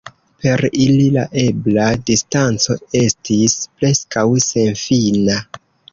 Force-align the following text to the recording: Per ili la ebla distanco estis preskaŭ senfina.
Per 0.43 0.61
ili 0.85 1.03
la 1.15 1.25
ebla 1.41 1.85
distanco 2.09 2.77
estis 3.03 3.59
preskaŭ 3.83 4.25
senfina. 4.47 5.39